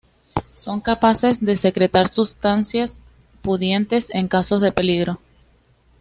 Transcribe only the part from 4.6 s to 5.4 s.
peligro.